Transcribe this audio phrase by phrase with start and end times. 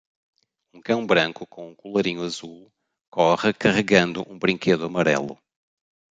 [0.73, 2.73] Um cão branco com um colarinho azul
[3.11, 5.37] corre carregando um brinquedo amarelo.